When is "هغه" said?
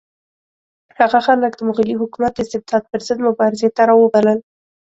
0.99-1.19